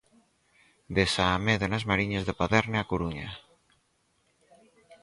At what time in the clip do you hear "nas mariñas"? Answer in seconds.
1.69-2.25